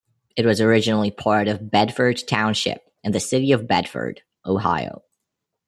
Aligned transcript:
It 0.35 0.47
was 0.47 0.59
originally 0.59 1.11
part 1.11 1.47
of 1.47 1.69
Bedford 1.69 2.23
Township 2.27 2.81
and 3.03 3.13
the 3.13 3.19
City 3.19 3.51
of 3.51 3.67
Bedford, 3.67 4.23
Ohio. 4.43 5.03